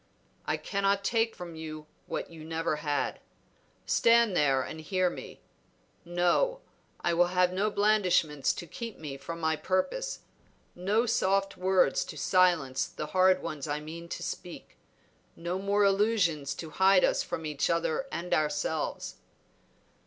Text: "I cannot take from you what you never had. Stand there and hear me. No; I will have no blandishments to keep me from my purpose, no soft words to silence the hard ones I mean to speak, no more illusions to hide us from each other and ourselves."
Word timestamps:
"I 0.47 0.57
cannot 0.57 1.03
take 1.03 1.35
from 1.35 1.53
you 1.55 1.85
what 2.07 2.31
you 2.31 2.43
never 2.43 2.77
had. 2.77 3.19
Stand 3.85 4.35
there 4.35 4.63
and 4.63 4.81
hear 4.81 5.11
me. 5.11 5.43
No; 6.03 6.61
I 7.01 7.13
will 7.13 7.27
have 7.27 7.53
no 7.53 7.69
blandishments 7.69 8.51
to 8.53 8.65
keep 8.65 8.97
me 8.97 9.15
from 9.17 9.39
my 9.39 9.55
purpose, 9.55 10.21
no 10.73 11.05
soft 11.05 11.55
words 11.55 12.03
to 12.05 12.17
silence 12.17 12.87
the 12.87 13.05
hard 13.13 13.43
ones 13.43 13.67
I 13.67 13.79
mean 13.79 14.09
to 14.09 14.23
speak, 14.23 14.75
no 15.35 15.59
more 15.59 15.83
illusions 15.83 16.55
to 16.55 16.71
hide 16.71 17.03
us 17.03 17.21
from 17.21 17.45
each 17.45 17.69
other 17.69 18.07
and 18.11 18.33
ourselves." 18.33 19.17